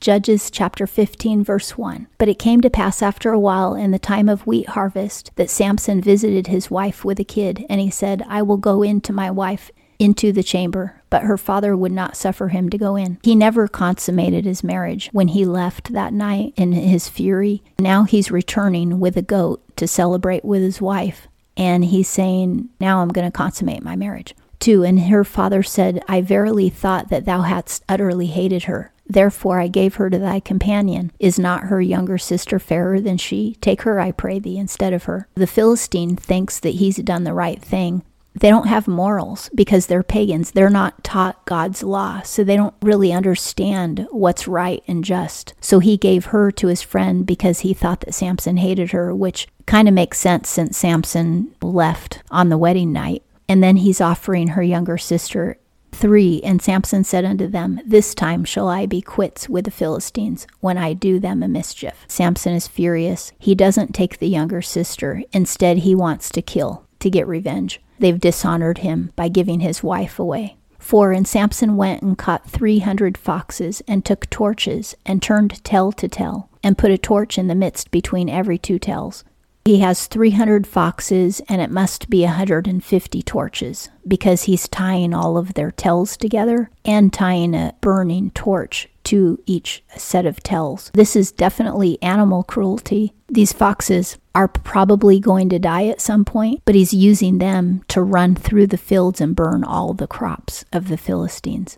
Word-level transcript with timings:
Judges 0.00 0.50
chapter 0.50 0.86
15, 0.86 1.44
verse 1.44 1.76
1. 1.76 2.06
But 2.16 2.30
it 2.30 2.38
came 2.38 2.62
to 2.62 2.70
pass 2.70 3.02
after 3.02 3.32
a 3.32 3.38
while 3.38 3.74
in 3.74 3.90
the 3.90 3.98
time 3.98 4.30
of 4.30 4.46
wheat 4.46 4.70
harvest 4.70 5.30
that 5.36 5.50
Samson 5.50 6.00
visited 6.00 6.46
his 6.46 6.70
wife 6.70 7.04
with 7.04 7.20
a 7.20 7.24
kid, 7.24 7.66
and 7.68 7.82
he 7.82 7.90
said, 7.90 8.24
I 8.26 8.40
will 8.40 8.56
go 8.56 8.82
in 8.82 9.02
to 9.02 9.12
my 9.12 9.30
wife 9.30 9.70
into 9.98 10.32
the 10.32 10.42
chamber, 10.42 11.02
but 11.10 11.24
her 11.24 11.36
father 11.36 11.76
would 11.76 11.92
not 11.92 12.16
suffer 12.16 12.48
him 12.48 12.70
to 12.70 12.78
go 12.78 12.96
in. 12.96 13.18
He 13.22 13.34
never 13.34 13.68
consummated 13.68 14.46
his 14.46 14.64
marriage 14.64 15.10
when 15.12 15.28
he 15.28 15.44
left 15.44 15.92
that 15.92 16.14
night 16.14 16.54
in 16.56 16.72
his 16.72 17.10
fury. 17.10 17.62
Now 17.78 18.04
he's 18.04 18.30
returning 18.30 19.00
with 19.00 19.18
a 19.18 19.22
goat 19.22 19.62
to 19.76 19.86
celebrate 19.86 20.46
with 20.46 20.62
his 20.62 20.80
wife, 20.80 21.28
and 21.58 21.84
he's 21.84 22.08
saying, 22.08 22.70
Now 22.80 23.02
I'm 23.02 23.10
going 23.10 23.30
to 23.30 23.36
consummate 23.36 23.82
my 23.82 23.96
marriage. 23.96 24.34
2. 24.60 24.82
And 24.82 25.00
her 25.00 25.24
father 25.24 25.62
said, 25.62 26.02
I 26.08 26.22
verily 26.22 26.70
thought 26.70 27.08
that 27.10 27.26
thou 27.26 27.42
hadst 27.42 27.82
utterly 27.88 28.26
hated 28.26 28.64
her. 28.64 28.92
Therefore 29.10 29.60
I 29.60 29.68
gave 29.68 29.96
her 29.96 30.08
to 30.08 30.18
thy 30.18 30.40
companion. 30.40 31.12
Is 31.18 31.38
not 31.38 31.64
her 31.64 31.80
younger 31.80 32.16
sister 32.16 32.58
fairer 32.58 33.00
than 33.00 33.18
she? 33.18 33.56
Take 33.60 33.82
her, 33.82 34.00
I 34.00 34.12
pray 34.12 34.38
thee, 34.38 34.56
instead 34.56 34.92
of 34.92 35.04
her. 35.04 35.28
The 35.34 35.46
Philistine 35.46 36.16
thinks 36.16 36.60
that 36.60 36.76
he's 36.76 36.96
done 36.96 37.24
the 37.24 37.34
right 37.34 37.60
thing, 37.60 38.02
they 38.34 38.48
don't 38.48 38.68
have 38.68 38.86
morals 38.86 39.50
because 39.54 39.86
they're 39.86 40.02
pagans. 40.02 40.52
They're 40.52 40.70
not 40.70 41.02
taught 41.02 41.44
God's 41.46 41.82
law, 41.82 42.22
so 42.22 42.44
they 42.44 42.56
don't 42.56 42.74
really 42.80 43.12
understand 43.12 44.06
what's 44.10 44.46
right 44.46 44.82
and 44.86 45.04
just. 45.04 45.54
So 45.60 45.80
he 45.80 45.96
gave 45.96 46.26
her 46.26 46.50
to 46.52 46.68
his 46.68 46.82
friend 46.82 47.26
because 47.26 47.60
he 47.60 47.74
thought 47.74 48.00
that 48.00 48.14
Samson 48.14 48.58
hated 48.58 48.92
her, 48.92 49.14
which 49.14 49.48
kind 49.66 49.88
of 49.88 49.94
makes 49.94 50.18
sense 50.18 50.48
since 50.48 50.78
Samson 50.78 51.54
left 51.60 52.22
on 52.30 52.48
the 52.48 52.58
wedding 52.58 52.92
night. 52.92 53.22
And 53.48 53.64
then 53.64 53.78
he's 53.78 54.00
offering 54.00 54.48
her 54.48 54.62
younger 54.62 54.96
sister. 54.96 55.58
3 56.00 56.40
And 56.42 56.62
Samson 56.62 57.04
said 57.04 57.26
unto 57.26 57.46
them, 57.46 57.78
This 57.84 58.14
time 58.14 58.42
shall 58.46 58.68
I 58.68 58.86
be 58.86 59.02
quits 59.02 59.50
with 59.50 59.66
the 59.66 59.70
Philistines, 59.70 60.46
when 60.60 60.78
I 60.78 60.94
do 60.94 61.20
them 61.20 61.42
a 61.42 61.48
mischief. 61.48 62.06
Samson 62.08 62.54
is 62.54 62.66
furious. 62.66 63.32
He 63.38 63.54
doesn't 63.54 63.94
take 63.94 64.18
the 64.18 64.28
younger 64.28 64.62
sister. 64.62 65.22
Instead, 65.34 65.78
he 65.78 65.94
wants 65.94 66.30
to 66.30 66.40
kill, 66.40 66.86
to 67.00 67.10
get 67.10 67.28
revenge. 67.28 67.82
They've 67.98 68.18
dishonored 68.18 68.78
him 68.78 69.12
by 69.14 69.28
giving 69.28 69.60
his 69.60 69.82
wife 69.82 70.18
away. 70.18 70.56
4. 70.78 71.12
And 71.12 71.28
Samson 71.28 71.76
went 71.76 72.00
and 72.00 72.16
caught 72.16 72.48
three 72.48 72.78
hundred 72.78 73.18
foxes, 73.18 73.82
and 73.86 74.02
took 74.02 74.30
torches, 74.30 74.96
and 75.04 75.22
turned 75.22 75.62
tell 75.64 75.92
to 75.92 76.08
tell, 76.08 76.48
and 76.64 76.78
put 76.78 76.90
a 76.90 76.96
torch 76.96 77.36
in 77.36 77.46
the 77.46 77.54
midst 77.54 77.90
between 77.90 78.30
every 78.30 78.56
two 78.56 78.78
tells. 78.78 79.22
He 79.64 79.80
has 79.80 80.06
300 80.06 80.66
foxes, 80.66 81.40
and 81.48 81.60
it 81.60 81.70
must 81.70 82.08
be 82.08 82.24
a 82.24 82.28
150 82.28 83.22
torches, 83.22 83.90
because 84.08 84.44
he's 84.44 84.68
tying 84.68 85.12
all 85.12 85.36
of 85.36 85.54
their 85.54 85.70
tells 85.70 86.16
together 86.16 86.70
and 86.84 87.12
tying 87.12 87.54
a 87.54 87.74
burning 87.80 88.30
torch 88.30 88.88
to 89.04 89.42
each 89.46 89.82
set 89.96 90.24
of 90.26 90.42
tells. 90.42 90.90
This 90.94 91.14
is 91.14 91.32
definitely 91.32 92.02
animal 92.02 92.42
cruelty. 92.42 93.12
These 93.28 93.52
foxes 93.52 94.18
are 94.34 94.48
probably 94.48 95.20
going 95.20 95.48
to 95.50 95.58
die 95.58 95.86
at 95.86 96.00
some 96.00 96.24
point, 96.24 96.62
but 96.64 96.74
he's 96.74 96.94
using 96.94 97.38
them 97.38 97.82
to 97.88 98.02
run 98.02 98.34
through 98.34 98.68
the 98.68 98.78
fields 98.78 99.20
and 99.20 99.36
burn 99.36 99.62
all 99.62 99.94
the 99.94 100.06
crops 100.06 100.64
of 100.72 100.88
the 100.88 100.96
Philistines. 100.98 101.76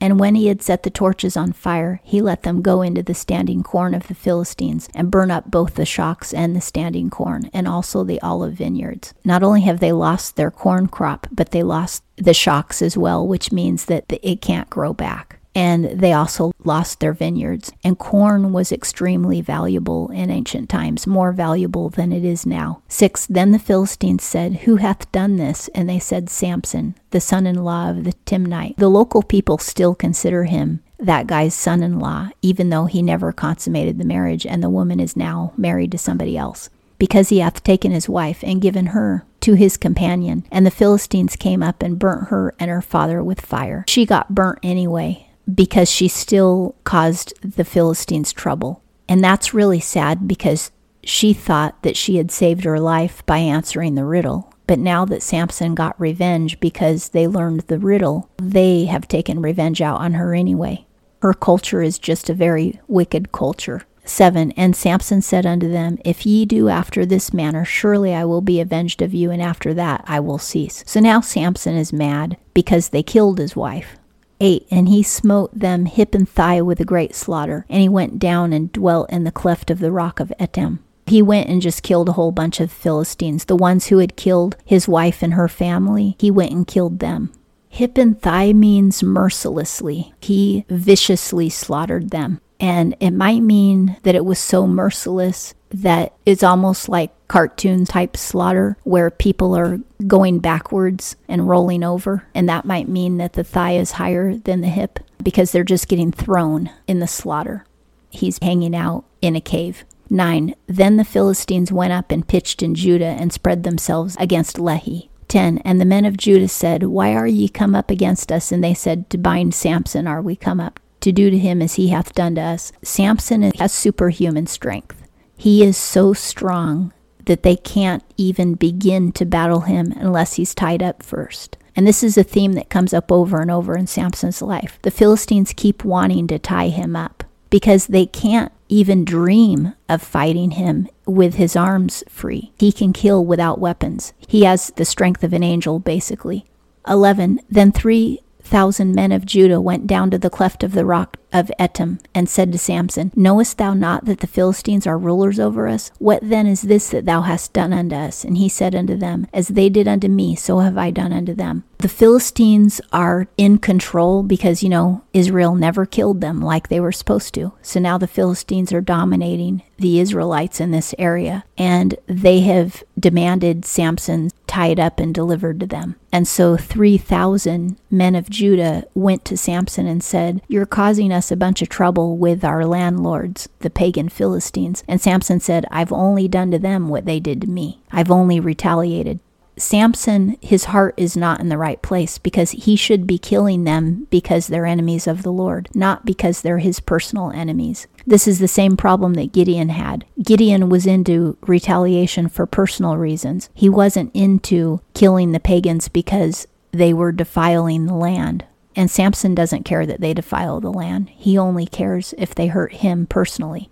And 0.00 0.20
when 0.20 0.34
he 0.34 0.46
had 0.46 0.62
set 0.62 0.82
the 0.82 0.90
torches 0.90 1.36
on 1.36 1.52
fire, 1.52 2.00
he 2.04 2.22
let 2.22 2.42
them 2.42 2.62
go 2.62 2.82
into 2.82 3.02
the 3.02 3.14
standing 3.14 3.62
corn 3.62 3.94
of 3.94 4.06
the 4.06 4.14
Philistines 4.14 4.88
and 4.94 5.10
burn 5.10 5.30
up 5.30 5.50
both 5.50 5.74
the 5.74 5.84
shocks 5.84 6.32
and 6.32 6.54
the 6.54 6.60
standing 6.60 7.10
corn, 7.10 7.50
and 7.52 7.66
also 7.66 8.04
the 8.04 8.20
olive 8.20 8.54
vineyards. 8.54 9.14
Not 9.24 9.42
only 9.42 9.62
have 9.62 9.80
they 9.80 9.92
lost 9.92 10.36
their 10.36 10.50
corn 10.50 10.86
crop, 10.86 11.26
but 11.32 11.50
they 11.50 11.62
lost 11.62 12.04
the 12.16 12.34
shocks 12.34 12.82
as 12.82 12.96
well, 12.96 13.26
which 13.26 13.52
means 13.52 13.86
that 13.86 14.04
it 14.08 14.40
can't 14.40 14.70
grow 14.70 14.92
back 14.92 15.37
and 15.58 15.86
they 15.86 16.12
also 16.12 16.52
lost 16.62 17.00
their 17.00 17.12
vineyards. 17.12 17.72
And 17.82 17.98
corn 17.98 18.52
was 18.52 18.70
extremely 18.70 19.40
valuable 19.40 20.08
in 20.10 20.30
ancient 20.30 20.68
times, 20.68 21.04
more 21.04 21.32
valuable 21.32 21.88
than 21.88 22.12
it 22.12 22.24
is 22.24 22.46
now. 22.46 22.80
6. 22.86 23.26
Then 23.26 23.50
the 23.50 23.58
Philistines 23.58 24.22
said, 24.22 24.58
Who 24.58 24.76
hath 24.76 25.10
done 25.10 25.34
this? 25.34 25.66
And 25.74 25.88
they 25.88 25.98
said, 25.98 26.30
Samson, 26.30 26.94
the 27.10 27.20
son 27.20 27.44
in 27.44 27.64
law 27.64 27.90
of 27.90 28.04
the 28.04 28.14
Timnite. 28.24 28.76
The 28.76 28.88
local 28.88 29.20
people 29.20 29.58
still 29.58 29.96
consider 29.96 30.44
him 30.44 30.78
that 31.00 31.26
guy's 31.26 31.54
son 31.54 31.82
in 31.82 31.98
law, 31.98 32.28
even 32.40 32.70
though 32.70 32.86
he 32.86 33.02
never 33.02 33.32
consummated 33.32 33.98
the 33.98 34.04
marriage 34.04 34.46
and 34.46 34.62
the 34.62 34.70
woman 34.70 35.00
is 35.00 35.16
now 35.16 35.52
married 35.56 35.90
to 35.90 35.98
somebody 35.98 36.36
else. 36.36 36.70
Because 37.00 37.30
he 37.30 37.38
hath 37.38 37.64
taken 37.64 37.90
his 37.90 38.08
wife 38.08 38.44
and 38.44 38.62
given 38.62 38.86
her 38.86 39.24
to 39.40 39.54
his 39.54 39.76
companion. 39.76 40.44
And 40.52 40.64
the 40.64 40.70
Philistines 40.70 41.36
came 41.36 41.62
up 41.62 41.82
and 41.82 41.98
burnt 41.98 42.28
her 42.28 42.54
and 42.60 42.70
her 42.70 42.82
father 42.82 43.22
with 43.22 43.40
fire. 43.40 43.84
She 43.88 44.04
got 44.06 44.34
burnt 44.34 44.58
anyway, 44.64 45.27
because 45.52 45.90
she 45.90 46.08
still 46.08 46.74
caused 46.84 47.32
the 47.42 47.64
Philistines 47.64 48.32
trouble. 48.32 48.82
And 49.08 49.24
that's 49.24 49.54
really 49.54 49.80
sad 49.80 50.28
because 50.28 50.70
she 51.02 51.32
thought 51.32 51.82
that 51.82 51.96
she 51.96 52.16
had 52.16 52.30
saved 52.30 52.64
her 52.64 52.78
life 52.78 53.24
by 53.24 53.38
answering 53.38 53.94
the 53.94 54.04
riddle. 54.04 54.52
But 54.66 54.78
now 54.78 55.06
that 55.06 55.22
Samson 55.22 55.74
got 55.74 55.98
revenge 55.98 56.60
because 56.60 57.10
they 57.10 57.26
learned 57.26 57.60
the 57.62 57.78
riddle, 57.78 58.28
they 58.36 58.84
have 58.84 59.08
taken 59.08 59.40
revenge 59.40 59.80
out 59.80 60.00
on 60.00 60.12
her 60.14 60.34
anyway. 60.34 60.86
Her 61.22 61.32
culture 61.32 61.80
is 61.80 61.98
just 61.98 62.28
a 62.28 62.34
very 62.34 62.78
wicked 62.86 63.32
culture. 63.32 63.82
7 64.04 64.52
And 64.52 64.74
Samson 64.76 65.22
said 65.22 65.46
unto 65.46 65.70
them, 65.70 65.98
If 66.04 66.24
ye 66.24 66.44
do 66.44 66.68
after 66.68 67.04
this 67.04 67.32
manner, 67.32 67.64
surely 67.64 68.14
I 68.14 68.24
will 68.24 68.40
be 68.40 68.60
avenged 68.60 69.02
of 69.02 69.14
you, 69.14 69.30
and 69.30 69.42
after 69.42 69.74
that 69.74 70.04
I 70.06 70.20
will 70.20 70.38
cease. 70.38 70.82
So 70.86 71.00
now 71.00 71.20
Samson 71.20 71.76
is 71.76 71.92
mad 71.92 72.36
because 72.54 72.88
they 72.88 73.02
killed 73.02 73.38
his 73.38 73.56
wife. 73.56 73.97
8 74.40 74.66
And 74.70 74.88
he 74.88 75.02
smote 75.02 75.56
them 75.58 75.86
hip 75.86 76.14
and 76.14 76.28
thigh 76.28 76.60
with 76.62 76.80
a 76.80 76.84
great 76.84 77.14
slaughter, 77.14 77.66
and 77.68 77.80
he 77.80 77.88
went 77.88 78.18
down 78.18 78.52
and 78.52 78.72
dwelt 78.72 79.10
in 79.10 79.24
the 79.24 79.32
cleft 79.32 79.70
of 79.70 79.78
the 79.78 79.92
rock 79.92 80.20
of 80.20 80.32
Etam. 80.38 80.80
He 81.06 81.22
went 81.22 81.48
and 81.48 81.62
just 81.62 81.82
killed 81.82 82.08
a 82.08 82.12
whole 82.12 82.32
bunch 82.32 82.60
of 82.60 82.70
Philistines. 82.70 83.46
The 83.46 83.56
ones 83.56 83.86
who 83.86 83.98
had 83.98 84.16
killed 84.16 84.56
his 84.64 84.86
wife 84.86 85.22
and 85.22 85.34
her 85.34 85.48
family, 85.48 86.16
he 86.18 86.30
went 86.30 86.52
and 86.52 86.66
killed 86.66 86.98
them. 86.98 87.32
Hip 87.70 87.96
and 87.96 88.20
thigh 88.20 88.52
means 88.52 89.02
mercilessly. 89.02 90.12
He 90.20 90.64
viciously 90.68 91.48
slaughtered 91.48 92.10
them. 92.10 92.40
And 92.60 92.96
it 93.00 93.12
might 93.12 93.40
mean 93.40 93.96
that 94.02 94.14
it 94.14 94.24
was 94.24 94.38
so 94.38 94.66
merciless 94.66 95.54
that 95.70 96.14
it's 96.24 96.42
almost 96.42 96.88
like 96.88 97.12
cartoon 97.28 97.84
type 97.84 98.16
slaughter 98.16 98.76
where 98.84 99.10
people 99.10 99.54
are 99.56 99.78
going 100.06 100.38
backwards 100.38 101.16
and 101.28 101.48
rolling 101.48 101.84
over. 101.84 102.26
And 102.34 102.48
that 102.48 102.64
might 102.64 102.88
mean 102.88 103.18
that 103.18 103.34
the 103.34 103.44
thigh 103.44 103.72
is 103.72 103.92
higher 103.92 104.34
than 104.34 104.60
the 104.60 104.68
hip 104.68 105.00
because 105.22 105.52
they're 105.52 105.64
just 105.64 105.88
getting 105.88 106.12
thrown 106.12 106.70
in 106.86 107.00
the 107.00 107.06
slaughter. 107.06 107.64
He's 108.10 108.38
hanging 108.40 108.74
out 108.74 109.04
in 109.20 109.36
a 109.36 109.40
cave. 109.40 109.84
9. 110.10 110.54
Then 110.66 110.96
the 110.96 111.04
Philistines 111.04 111.70
went 111.70 111.92
up 111.92 112.10
and 112.10 112.26
pitched 112.26 112.62
in 112.62 112.74
Judah 112.74 113.04
and 113.04 113.32
spread 113.32 113.62
themselves 113.62 114.16
against 114.18 114.56
Lehi. 114.56 115.08
10. 115.28 115.58
And 115.58 115.78
the 115.78 115.84
men 115.84 116.06
of 116.06 116.16
Judah 116.16 116.48
said, 116.48 116.84
Why 116.84 117.14
are 117.14 117.26
ye 117.26 117.48
come 117.48 117.74
up 117.74 117.90
against 117.90 118.32
us? 118.32 118.50
And 118.50 118.64
they 118.64 118.72
said, 118.72 119.10
To 119.10 119.18
bind 119.18 119.54
Samson 119.54 120.06
are 120.06 120.22
we 120.22 120.34
come 120.34 120.60
up, 120.60 120.80
to 121.00 121.12
do 121.12 121.28
to 121.28 121.36
him 121.36 121.60
as 121.60 121.74
he 121.74 121.88
hath 121.88 122.14
done 122.14 122.36
to 122.36 122.40
us. 122.40 122.72
Samson 122.82 123.42
has 123.42 123.72
superhuman 123.72 124.46
strength. 124.46 124.97
He 125.38 125.64
is 125.64 125.76
so 125.76 126.12
strong 126.12 126.92
that 127.26 127.44
they 127.44 127.54
can't 127.54 128.02
even 128.16 128.54
begin 128.54 129.12
to 129.12 129.24
battle 129.24 129.60
him 129.60 129.92
unless 129.96 130.34
he's 130.34 130.54
tied 130.54 130.82
up 130.82 131.02
first. 131.02 131.56
And 131.76 131.86
this 131.86 132.02
is 132.02 132.18
a 132.18 132.24
theme 132.24 132.54
that 132.54 132.70
comes 132.70 132.92
up 132.92 133.12
over 133.12 133.40
and 133.40 133.50
over 133.50 133.78
in 133.78 133.86
Samson's 133.86 134.42
life. 134.42 134.80
The 134.82 134.90
Philistines 134.90 135.52
keep 135.54 135.84
wanting 135.84 136.26
to 136.26 136.40
tie 136.40 136.68
him 136.68 136.96
up 136.96 137.22
because 137.50 137.86
they 137.86 138.04
can't 138.04 138.50
even 138.68 139.04
dream 139.04 139.74
of 139.88 140.02
fighting 140.02 140.52
him 140.52 140.88
with 141.06 141.34
his 141.34 141.54
arms 141.54 142.02
free. 142.08 142.52
He 142.58 142.72
can 142.72 142.92
kill 142.92 143.24
without 143.24 143.60
weapons. 143.60 144.12
He 144.26 144.42
has 144.42 144.72
the 144.74 144.84
strength 144.84 145.22
of 145.22 145.32
an 145.32 145.44
angel, 145.44 145.78
basically. 145.78 146.46
11. 146.88 147.40
Then 147.48 147.70
three 147.70 148.20
thousand 148.48 148.94
men 148.94 149.12
of 149.12 149.26
Judah 149.26 149.60
went 149.60 149.86
down 149.86 150.10
to 150.10 150.18
the 150.18 150.30
cleft 150.30 150.62
of 150.62 150.72
the 150.72 150.84
rock 150.84 151.18
of 151.32 151.50
Etam, 151.58 152.00
and 152.14 152.28
said 152.28 152.50
to 152.52 152.58
Samson, 152.58 153.12
Knowest 153.14 153.58
thou 153.58 153.74
not 153.74 154.06
that 154.06 154.20
the 154.20 154.26
Philistines 154.26 154.86
are 154.86 154.98
rulers 154.98 155.38
over 155.38 155.68
us? 155.68 155.90
What 155.98 156.20
then 156.22 156.46
is 156.46 156.62
this 156.62 156.90
that 156.90 157.04
thou 157.04 157.22
hast 157.22 157.52
done 157.52 157.72
unto 157.72 157.94
us? 157.94 158.24
And 158.24 158.38
he 158.38 158.48
said 158.48 158.74
unto 158.74 158.96
them, 158.96 159.26
As 159.32 159.48
they 159.48 159.68
did 159.68 159.86
unto 159.86 160.08
me, 160.08 160.34
so 160.34 160.60
have 160.60 160.78
I 160.78 160.90
done 160.90 161.12
unto 161.12 161.34
them. 161.34 161.64
The 161.78 161.88
Philistines 161.88 162.80
are 162.92 163.28
in 163.36 163.58
control 163.58 164.22
because, 164.22 164.62
you 164.62 164.68
know, 164.68 165.04
Israel 165.12 165.54
never 165.54 165.86
killed 165.86 166.20
them 166.20 166.40
like 166.40 166.68
they 166.68 166.80
were 166.80 166.92
supposed 166.92 167.34
to. 167.34 167.52
So 167.62 167.78
now 167.78 167.98
the 167.98 168.08
Philistines 168.08 168.72
are 168.72 168.80
dominating 168.80 169.62
the 169.76 170.00
Israelites 170.00 170.60
in 170.60 170.72
this 170.72 170.94
area, 170.98 171.44
and 171.56 171.94
they 172.06 172.40
have 172.40 172.82
demanded 172.98 173.64
Samson 173.64 174.30
tied 174.48 174.80
up 174.80 174.98
and 174.98 175.14
delivered 175.14 175.60
to 175.60 175.66
them. 175.66 175.94
And 176.10 176.26
so 176.26 176.56
3,000 176.56 177.76
men 177.90 178.14
of 178.14 178.30
Judah 178.30 178.84
went 178.94 179.24
to 179.26 179.36
Samson 179.36 179.86
and 179.86 180.02
said, 180.02 180.42
You're 180.48 180.66
causing 180.66 181.12
us 181.12 181.30
a 181.30 181.36
bunch 181.36 181.62
of 181.62 181.68
trouble 181.68 182.16
with 182.16 182.42
our 182.44 182.64
landlords, 182.64 183.48
the 183.60 183.70
pagan 183.70 184.08
Philistines. 184.08 184.82
And 184.88 185.00
Samson 185.00 185.38
said, 185.38 185.66
I've 185.70 185.92
only 185.92 186.26
done 186.26 186.50
to 186.50 186.58
them 186.58 186.88
what 186.88 187.04
they 187.04 187.20
did 187.20 187.42
to 187.42 187.46
me. 187.46 187.80
I've 187.92 188.10
only 188.10 188.40
retaliated. 188.40 189.20
Samson, 189.58 190.36
his 190.40 190.66
heart 190.66 190.94
is 190.96 191.16
not 191.16 191.40
in 191.40 191.48
the 191.48 191.58
right 191.58 191.82
place 191.82 192.18
because 192.18 192.52
he 192.52 192.76
should 192.76 193.06
be 193.06 193.18
killing 193.18 193.64
them 193.64 194.06
because 194.10 194.46
they're 194.46 194.66
enemies 194.66 195.06
of 195.06 195.22
the 195.22 195.32
Lord, 195.32 195.68
not 195.74 196.04
because 196.04 196.42
they're 196.42 196.58
his 196.58 196.80
personal 196.80 197.30
enemies. 197.30 197.86
This 198.08 198.26
is 198.26 198.38
the 198.38 198.48
same 198.48 198.78
problem 198.78 199.12
that 199.14 199.34
Gideon 199.34 199.68
had. 199.68 200.06
Gideon 200.22 200.70
was 200.70 200.86
into 200.86 201.36
retaliation 201.42 202.30
for 202.30 202.46
personal 202.46 202.96
reasons. 202.96 203.50
He 203.52 203.68
wasn't 203.68 204.14
into 204.14 204.80
killing 204.94 205.32
the 205.32 205.40
pagans 205.40 205.88
because 205.88 206.48
they 206.72 206.94
were 206.94 207.12
defiling 207.12 207.84
the 207.84 207.94
land. 207.94 208.46
And 208.74 208.90
Samson 208.90 209.34
doesn't 209.34 209.64
care 209.64 209.84
that 209.84 210.00
they 210.00 210.14
defile 210.14 210.58
the 210.58 210.72
land. 210.72 211.10
He 211.10 211.36
only 211.36 211.66
cares 211.66 212.14
if 212.16 212.34
they 212.34 212.46
hurt 212.46 212.72
him 212.72 213.06
personally. 213.06 213.68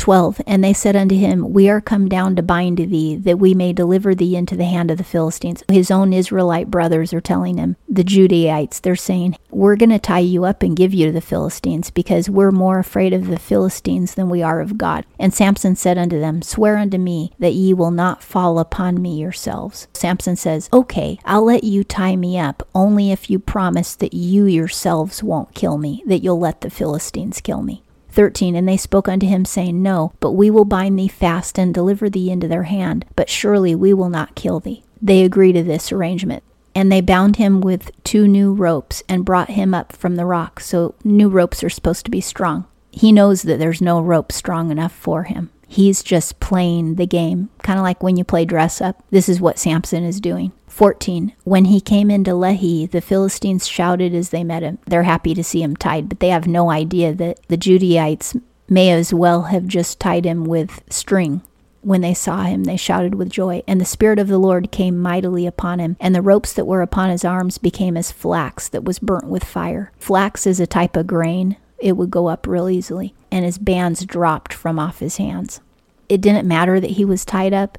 12 0.00 0.40
And 0.46 0.64
they 0.64 0.72
said 0.72 0.96
unto 0.96 1.14
him, 1.14 1.52
We 1.52 1.68
are 1.68 1.80
come 1.80 2.08
down 2.08 2.34
to 2.36 2.42
bind 2.42 2.78
thee, 2.78 3.16
that 3.16 3.38
we 3.38 3.52
may 3.52 3.74
deliver 3.74 4.14
thee 4.14 4.34
into 4.34 4.56
the 4.56 4.64
hand 4.64 4.90
of 4.90 4.96
the 4.96 5.04
Philistines. 5.04 5.62
His 5.68 5.90
own 5.90 6.14
Israelite 6.14 6.70
brothers 6.70 7.12
are 7.12 7.20
telling 7.20 7.58
him, 7.58 7.76
the 7.86 8.02
Judaites, 8.02 8.80
they're 8.80 8.96
saying, 8.96 9.36
We're 9.50 9.76
going 9.76 9.90
to 9.90 9.98
tie 9.98 10.20
you 10.20 10.44
up 10.44 10.62
and 10.62 10.74
give 10.74 10.94
you 10.94 11.06
to 11.06 11.12
the 11.12 11.20
Philistines, 11.20 11.90
because 11.90 12.30
we're 12.30 12.50
more 12.50 12.78
afraid 12.78 13.12
of 13.12 13.26
the 13.26 13.38
Philistines 13.38 14.14
than 14.14 14.30
we 14.30 14.42
are 14.42 14.60
of 14.60 14.78
God. 14.78 15.04
And 15.18 15.34
Samson 15.34 15.76
said 15.76 15.98
unto 15.98 16.18
them, 16.18 16.40
Swear 16.40 16.78
unto 16.78 16.96
me 16.96 17.32
that 17.38 17.54
ye 17.54 17.74
will 17.74 17.90
not 17.90 18.22
fall 18.22 18.58
upon 18.58 19.02
me 19.02 19.20
yourselves. 19.20 19.86
Samson 19.92 20.34
says, 20.34 20.70
Okay, 20.72 21.18
I'll 21.26 21.44
let 21.44 21.62
you 21.62 21.84
tie 21.84 22.16
me 22.16 22.38
up, 22.38 22.66
only 22.74 23.12
if 23.12 23.28
you 23.28 23.38
promise 23.38 23.94
that 23.96 24.14
you 24.14 24.46
yourselves 24.46 25.22
won't 25.22 25.54
kill 25.54 25.76
me, 25.76 26.02
that 26.06 26.22
you'll 26.22 26.40
let 26.40 26.62
the 26.62 26.70
Philistines 26.70 27.42
kill 27.42 27.62
me. 27.62 27.82
13 28.10 28.54
And 28.54 28.68
they 28.68 28.76
spoke 28.76 29.08
unto 29.08 29.26
him, 29.26 29.44
saying, 29.44 29.82
No, 29.82 30.12
but 30.20 30.32
we 30.32 30.50
will 30.50 30.64
bind 30.64 30.98
thee 30.98 31.08
fast 31.08 31.58
and 31.58 31.72
deliver 31.72 32.10
thee 32.10 32.30
into 32.30 32.48
their 32.48 32.64
hand, 32.64 33.04
but 33.16 33.28
surely 33.28 33.74
we 33.74 33.94
will 33.94 34.10
not 34.10 34.34
kill 34.34 34.60
thee. 34.60 34.84
They 35.00 35.24
agree 35.24 35.52
to 35.52 35.62
this 35.62 35.92
arrangement. 35.92 36.42
And 36.74 36.90
they 36.90 37.00
bound 37.00 37.36
him 37.36 37.60
with 37.60 37.90
two 38.04 38.28
new 38.28 38.52
ropes 38.52 39.02
and 39.08 39.24
brought 39.24 39.50
him 39.50 39.74
up 39.74 39.92
from 39.92 40.16
the 40.16 40.26
rock. 40.26 40.60
So 40.60 40.94
new 41.02 41.28
ropes 41.28 41.64
are 41.64 41.70
supposed 41.70 42.04
to 42.04 42.10
be 42.10 42.20
strong. 42.20 42.66
He 42.92 43.12
knows 43.12 43.42
that 43.42 43.58
there's 43.58 43.80
no 43.80 44.00
rope 44.00 44.32
strong 44.32 44.70
enough 44.70 44.92
for 44.92 45.24
him. 45.24 45.50
He's 45.66 46.02
just 46.02 46.40
playing 46.40 46.96
the 46.96 47.06
game, 47.06 47.48
kind 47.62 47.78
of 47.78 47.84
like 47.84 48.02
when 48.02 48.16
you 48.16 48.24
play 48.24 48.44
dress 48.44 48.80
up. 48.80 49.04
This 49.10 49.28
is 49.28 49.40
what 49.40 49.58
Samson 49.58 50.02
is 50.02 50.20
doing. 50.20 50.50
14. 50.70 51.34
When 51.44 51.66
he 51.66 51.80
came 51.80 52.10
into 52.10 52.30
Lehi, 52.30 52.90
the 52.90 53.00
Philistines 53.00 53.66
shouted 53.66 54.14
as 54.14 54.30
they 54.30 54.44
met 54.44 54.62
him. 54.62 54.78
They're 54.86 55.02
happy 55.02 55.34
to 55.34 55.44
see 55.44 55.62
him 55.62 55.76
tied, 55.76 56.08
but 56.08 56.20
they 56.20 56.28
have 56.28 56.46
no 56.46 56.70
idea 56.70 57.12
that 57.14 57.40
the 57.48 57.56
Judaites 57.56 58.36
may 58.68 58.90
as 58.90 59.12
well 59.12 59.42
have 59.42 59.66
just 59.66 60.00
tied 60.00 60.24
him 60.24 60.44
with 60.44 60.82
string. 60.88 61.42
When 61.82 62.02
they 62.02 62.14
saw 62.14 62.44
him, 62.44 62.64
they 62.64 62.76
shouted 62.76 63.14
with 63.14 63.30
joy. 63.30 63.62
And 63.66 63.80
the 63.80 63.86
Spirit 63.86 64.18
of 64.18 64.28
the 64.28 64.38
Lord 64.38 64.70
came 64.70 64.98
mightily 64.98 65.46
upon 65.46 65.78
him, 65.80 65.96
and 65.98 66.14
the 66.14 66.22
ropes 66.22 66.52
that 66.52 66.66
were 66.66 66.82
upon 66.82 67.10
his 67.10 67.24
arms 67.24 67.58
became 67.58 67.96
as 67.96 68.12
flax 68.12 68.68
that 68.68 68.84
was 68.84 68.98
burnt 68.98 69.26
with 69.26 69.44
fire. 69.44 69.92
Flax 69.98 70.46
is 70.46 70.60
a 70.60 70.66
type 70.66 70.96
of 70.96 71.06
grain, 71.06 71.56
it 71.78 71.96
would 71.96 72.10
go 72.10 72.28
up 72.28 72.46
real 72.46 72.68
easily, 72.68 73.14
and 73.30 73.44
his 73.44 73.58
bands 73.58 74.04
dropped 74.04 74.52
from 74.52 74.78
off 74.78 75.00
his 75.00 75.16
hands. 75.16 75.60
It 76.08 76.20
didn't 76.20 76.46
matter 76.46 76.78
that 76.80 76.92
he 76.92 77.04
was 77.04 77.24
tied 77.24 77.54
up. 77.54 77.78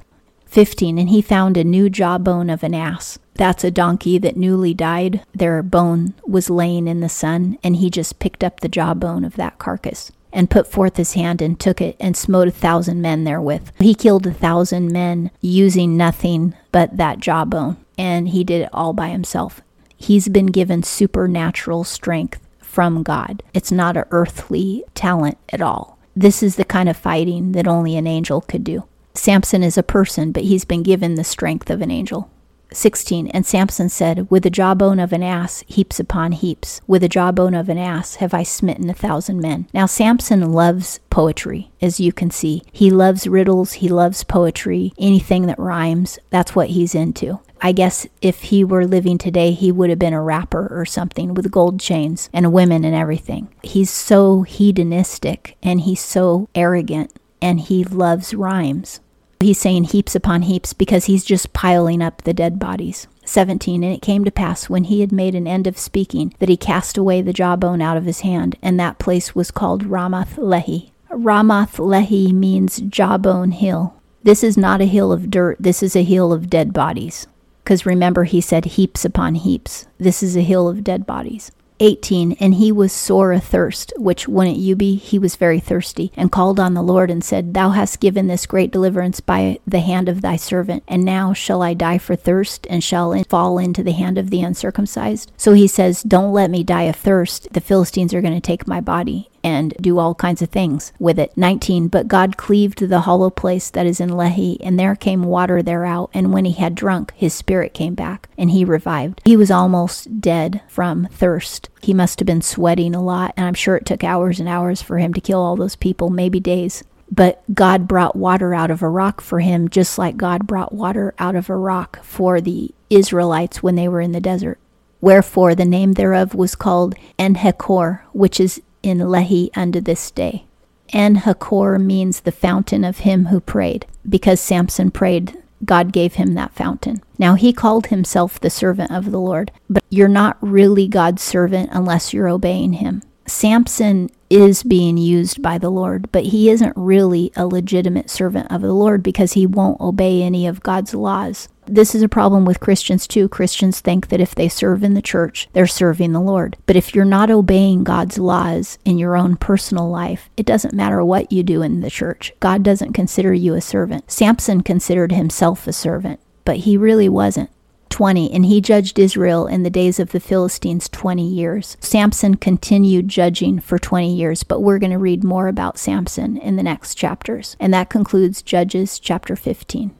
15. 0.51 0.97
And 0.97 1.09
he 1.09 1.21
found 1.21 1.55
a 1.55 1.63
new 1.63 1.89
jawbone 1.89 2.49
of 2.49 2.61
an 2.61 2.75
ass. 2.75 3.17
That's 3.35 3.63
a 3.63 3.71
donkey 3.71 4.17
that 4.19 4.35
newly 4.35 4.73
died. 4.73 5.23
Their 5.33 5.63
bone 5.63 6.13
was 6.27 6.49
laying 6.49 6.87
in 6.87 6.99
the 6.99 7.09
sun, 7.09 7.57
and 7.63 7.77
he 7.77 7.89
just 7.89 8.19
picked 8.19 8.43
up 8.43 8.59
the 8.59 8.67
jawbone 8.67 9.23
of 9.23 9.37
that 9.37 9.57
carcass 9.57 10.11
and 10.33 10.49
put 10.49 10.67
forth 10.67 10.97
his 10.97 11.13
hand 11.13 11.41
and 11.41 11.59
took 11.59 11.81
it 11.81 11.95
and 11.99 12.15
smote 12.15 12.49
a 12.49 12.51
thousand 12.51 13.01
men 13.01 13.23
therewith. 13.23 13.71
He 13.79 13.95
killed 13.95 14.27
a 14.27 14.33
thousand 14.33 14.91
men 14.91 15.31
using 15.39 15.97
nothing 15.97 16.53
but 16.71 16.97
that 16.97 17.19
jawbone, 17.19 17.77
and 17.97 18.29
he 18.29 18.43
did 18.43 18.61
it 18.61 18.69
all 18.73 18.93
by 18.93 19.09
himself. 19.09 19.61
He's 19.95 20.27
been 20.27 20.47
given 20.47 20.83
supernatural 20.83 21.83
strength 21.83 22.45
from 22.59 23.03
God. 23.03 23.43
It's 23.53 23.71
not 23.71 23.97
an 23.97 24.05
earthly 24.11 24.83
talent 24.95 25.37
at 25.49 25.61
all. 25.61 25.97
This 26.15 26.43
is 26.43 26.57
the 26.57 26.65
kind 26.65 26.89
of 26.89 26.97
fighting 26.97 27.53
that 27.53 27.67
only 27.67 27.95
an 27.95 28.07
angel 28.07 28.41
could 28.41 28.63
do. 28.63 28.83
Samson 29.13 29.63
is 29.63 29.77
a 29.77 29.83
person, 29.83 30.31
but 30.31 30.43
he's 30.43 30.65
been 30.65 30.83
given 30.83 31.15
the 31.15 31.23
strength 31.23 31.69
of 31.69 31.81
an 31.81 31.91
angel. 31.91 32.29
16. 32.73 33.27
And 33.27 33.45
Samson 33.45 33.89
said, 33.89 34.29
With 34.29 34.43
the 34.43 34.49
jawbone 34.49 34.99
of 34.99 35.13
an 35.13 35.23
ass, 35.23 35.63
heaps 35.67 35.99
upon 35.99 36.31
heaps. 36.31 36.81
With 36.87 37.01
the 37.01 37.09
jawbone 37.09 37.53
of 37.53 37.69
an 37.69 37.77
ass 37.77 38.15
have 38.15 38.33
I 38.33 38.43
smitten 38.43 38.89
a 38.89 38.93
thousand 38.93 39.39
men. 39.41 39.67
Now, 39.73 39.85
Samson 39.85 40.53
loves 40.53 40.99
poetry, 41.09 41.71
as 41.81 41.99
you 41.99 42.13
can 42.13 42.31
see. 42.31 42.63
He 42.71 42.89
loves 42.89 43.27
riddles, 43.27 43.73
he 43.73 43.89
loves 43.89 44.23
poetry, 44.23 44.93
anything 44.97 45.47
that 45.47 45.59
rhymes. 45.59 46.19
That's 46.29 46.55
what 46.55 46.69
he's 46.69 46.95
into. 46.95 47.39
I 47.63 47.73
guess 47.73 48.07
if 48.23 48.41
he 48.43 48.63
were 48.63 48.87
living 48.87 49.19
today, 49.19 49.51
he 49.51 49.71
would 49.71 49.91
have 49.91 49.99
been 49.99 50.13
a 50.13 50.21
rapper 50.21 50.67
or 50.71 50.83
something 50.83 51.35
with 51.35 51.51
gold 51.51 51.79
chains 51.79 52.27
and 52.33 52.51
women 52.51 52.83
and 52.83 52.95
everything. 52.95 53.49
He's 53.61 53.91
so 53.91 54.41
hedonistic 54.41 55.57
and 55.61 55.81
he's 55.81 55.99
so 55.99 56.49
arrogant 56.55 57.11
and 57.41 57.59
he 57.59 57.83
loves 57.83 58.33
rhymes. 58.33 58.99
He's 59.41 59.59
saying 59.59 59.85
heaps 59.85 60.15
upon 60.15 60.43
heaps 60.43 60.73
because 60.73 61.05
he's 61.05 61.23
just 61.23 61.51
piling 61.51 62.01
up 62.01 62.21
the 62.21 62.33
dead 62.33 62.59
bodies. 62.59 63.07
17 63.25 63.83
And 63.83 63.93
it 63.93 64.01
came 64.01 64.23
to 64.25 64.31
pass 64.31 64.69
when 64.69 64.85
he 64.85 65.01
had 65.01 65.11
made 65.11 65.35
an 65.35 65.47
end 65.47 65.67
of 65.67 65.77
speaking 65.77 66.33
that 66.39 66.49
he 66.49 66.57
cast 66.57 66.97
away 66.97 67.21
the 67.21 67.33
jawbone 67.33 67.81
out 67.81 67.97
of 67.97 68.05
his 68.05 68.21
hand, 68.21 68.55
and 68.61 68.79
that 68.79 68.99
place 68.99 69.33
was 69.33 69.49
called 69.49 69.85
Ramath 69.85 70.35
Lehi. 70.35 70.91
Ramath 71.09 71.77
Lehi 71.77 72.31
means 72.31 72.81
jawbone 72.81 73.51
hill. 73.51 73.95
This 74.23 74.43
is 74.43 74.57
not 74.57 74.81
a 74.81 74.85
hill 74.85 75.11
of 75.11 75.31
dirt, 75.31 75.57
this 75.59 75.81
is 75.81 75.95
a 75.95 76.03
hill 76.03 76.31
of 76.31 76.49
dead 76.49 76.73
bodies. 76.73 77.25
Because 77.63 77.85
remember, 77.85 78.25
he 78.25 78.41
said 78.41 78.65
heaps 78.65 79.05
upon 79.05 79.35
heaps. 79.35 79.87
This 79.97 80.21
is 80.21 80.35
a 80.35 80.41
hill 80.41 80.67
of 80.67 80.83
dead 80.83 81.05
bodies. 81.05 81.51
18 81.81 82.33
And 82.39 82.55
he 82.55 82.71
was 82.71 82.93
sore 82.93 83.33
athirst, 83.33 83.91
which 83.97 84.27
wouldn't 84.27 84.57
you 84.57 84.75
be? 84.75 84.95
He 84.95 85.17
was 85.17 85.35
very 85.35 85.59
thirsty, 85.59 86.11
and 86.15 86.31
called 86.31 86.59
on 86.59 86.75
the 86.75 86.83
Lord 86.83 87.09
and 87.09 87.23
said, 87.23 87.53
Thou 87.53 87.71
hast 87.71 87.99
given 87.99 88.27
this 88.27 88.45
great 88.45 88.71
deliverance 88.71 89.19
by 89.19 89.59
the 89.65 89.79
hand 89.79 90.07
of 90.07 90.21
thy 90.21 90.35
servant, 90.35 90.83
and 90.87 91.03
now 91.03 91.33
shall 91.33 91.63
I 91.63 91.73
die 91.73 91.97
for 91.97 92.15
thirst, 92.15 92.67
and 92.69 92.83
shall 92.83 93.11
in- 93.11 93.23
fall 93.23 93.57
into 93.57 93.83
the 93.83 93.93
hand 93.93 94.17
of 94.17 94.29
the 94.29 94.41
uncircumcised? 94.41 95.31
So 95.37 95.53
he 95.53 95.67
says, 95.67 96.03
Don't 96.03 96.31
let 96.31 96.51
me 96.51 96.63
die 96.63 96.83
of 96.83 96.95
thirst. 96.95 97.51
The 97.51 97.61
Philistines 97.61 98.13
are 98.13 98.21
going 98.21 98.35
to 98.35 98.39
take 98.39 98.67
my 98.67 98.79
body 98.79 99.30
and 99.43 99.73
do 99.81 99.97
all 99.97 100.15
kinds 100.15 100.41
of 100.41 100.49
things 100.49 100.93
with 100.99 101.19
it. 101.19 101.35
19. 101.35 101.87
But 101.87 102.07
God 102.07 102.37
cleaved 102.37 102.79
the 102.79 103.01
hollow 103.01 103.29
place 103.29 103.69
that 103.69 103.85
is 103.85 103.99
in 103.99 104.09
Lehi, 104.09 104.57
and 104.61 104.79
there 104.79 104.95
came 104.95 105.23
water 105.23 105.61
thereout. 105.61 106.09
And 106.13 106.33
when 106.33 106.45
he 106.45 106.53
had 106.53 106.75
drunk, 106.75 107.13
his 107.15 107.33
spirit 107.33 107.73
came 107.73 107.95
back, 107.95 108.29
and 108.37 108.51
he 108.51 108.65
revived. 108.65 109.21
He 109.25 109.37
was 109.37 109.51
almost 109.51 110.21
dead 110.21 110.61
from 110.67 111.07
thirst. 111.11 111.69
He 111.81 111.93
must 111.93 112.19
have 112.19 112.27
been 112.27 112.41
sweating 112.41 112.93
a 112.93 113.03
lot, 113.03 113.33
and 113.35 113.45
I'm 113.45 113.53
sure 113.53 113.75
it 113.75 113.85
took 113.85 114.03
hours 114.03 114.39
and 114.39 114.47
hours 114.47 114.81
for 114.81 114.97
him 114.97 115.13
to 115.13 115.21
kill 115.21 115.39
all 115.39 115.55
those 115.55 115.75
people, 115.75 116.09
maybe 116.09 116.39
days. 116.39 116.83
But 117.13 117.43
God 117.53 117.87
brought 117.87 118.15
water 118.15 118.53
out 118.53 118.71
of 118.71 118.81
a 118.81 118.87
rock 118.87 119.19
for 119.19 119.41
him, 119.41 119.67
just 119.67 119.97
like 119.97 120.15
God 120.15 120.47
brought 120.47 120.73
water 120.73 121.13
out 121.19 121.35
of 121.35 121.49
a 121.49 121.55
rock 121.55 122.01
for 122.03 122.39
the 122.39 122.71
Israelites 122.89 123.61
when 123.61 123.75
they 123.75 123.87
were 123.87 123.99
in 123.99 124.13
the 124.13 124.21
desert. 124.21 124.59
Wherefore 125.01 125.55
the 125.55 125.65
name 125.65 125.93
thereof 125.93 126.35
was 126.35 126.55
called 126.55 126.95
En-hakkore, 127.17 128.01
which 128.13 128.39
is 128.39 128.61
in 128.83 128.99
Lehi 128.99 129.49
unto 129.55 129.81
this 129.81 130.11
day. 130.11 130.45
En-hakkore 130.93 131.81
means 131.81 132.19
the 132.19 132.31
fountain 132.31 132.83
of 132.83 132.99
him 132.99 133.25
who 133.25 133.39
prayed. 133.39 133.85
Because 134.07 134.39
Samson 134.39 134.91
prayed, 134.91 135.37
God 135.63 135.93
gave 135.93 136.15
him 136.15 136.33
that 136.33 136.53
fountain. 136.53 137.01
Now 137.17 137.35
he 137.35 137.53
called 137.53 137.87
himself 137.87 138.39
the 138.39 138.49
servant 138.49 138.91
of 138.91 139.11
the 139.11 139.19
Lord, 139.19 139.51
but 139.69 139.83
you're 139.89 140.07
not 140.07 140.37
really 140.41 140.87
God's 140.87 141.21
servant 141.21 141.69
unless 141.71 142.13
you're 142.13 142.27
obeying 142.27 142.73
him. 142.73 143.03
Samson 143.25 144.09
is 144.29 144.63
being 144.63 144.97
used 144.97 145.41
by 145.41 145.57
the 145.57 145.69
Lord, 145.69 146.09
but 146.11 146.25
he 146.25 146.49
isn't 146.49 146.73
really 146.75 147.31
a 147.35 147.45
legitimate 147.45 148.09
servant 148.09 148.49
of 148.51 148.61
the 148.61 148.73
Lord 148.73 149.03
because 149.03 149.33
he 149.33 149.45
won't 149.45 149.81
obey 149.81 150.23
any 150.23 150.47
of 150.47 150.63
God's 150.63 150.93
laws. 150.93 151.49
This 151.65 151.93
is 151.93 152.01
a 152.01 152.09
problem 152.09 152.45
with 152.45 152.59
Christians 152.59 153.07
too. 153.07 153.27
Christians 153.29 153.79
think 153.79 154.07
that 154.07 154.21
if 154.21 154.33
they 154.33 154.47
serve 154.49 154.83
in 154.83 154.93
the 154.93 155.01
church, 155.01 155.49
they're 155.53 155.67
serving 155.67 156.13
the 156.13 156.21
Lord. 156.21 156.57
But 156.65 156.75
if 156.75 156.95
you're 156.95 157.05
not 157.05 157.29
obeying 157.29 157.83
God's 157.83 158.17
laws 158.17 158.77
in 158.85 158.97
your 158.97 159.15
own 159.15 159.35
personal 159.35 159.89
life, 159.89 160.29
it 160.37 160.45
doesn't 160.45 160.73
matter 160.73 161.03
what 161.03 161.31
you 161.31 161.43
do 161.43 161.61
in 161.61 161.81
the 161.81 161.89
church. 161.89 162.33
God 162.39 162.63
doesn't 162.63 162.93
consider 162.93 163.33
you 163.33 163.53
a 163.53 163.61
servant. 163.61 164.09
Samson 164.09 164.61
considered 164.61 165.11
himself 165.11 165.67
a 165.67 165.73
servant, 165.73 166.19
but 166.45 166.57
he 166.57 166.77
really 166.77 167.09
wasn't. 167.09 167.49
20 167.91 168.31
and 168.31 168.45
he 168.45 168.61
judged 168.61 168.97
Israel 168.97 169.45
in 169.45 169.63
the 169.63 169.69
days 169.69 169.99
of 169.99 170.11
the 170.11 170.19
Philistines 170.19 170.89
20 170.89 171.27
years. 171.27 171.77
Samson 171.79 172.35
continued 172.35 173.07
judging 173.07 173.59
for 173.59 173.77
20 173.77 174.15
years, 174.15 174.43
but 174.43 174.61
we're 174.61 174.79
going 174.79 174.91
to 174.91 174.97
read 174.97 175.23
more 175.23 175.47
about 175.47 175.77
Samson 175.77 176.37
in 176.37 176.55
the 176.55 176.63
next 176.63 176.95
chapters. 176.95 177.55
And 177.59 177.73
that 177.73 177.89
concludes 177.89 178.41
Judges 178.41 178.97
chapter 178.97 179.35
15. 179.35 179.95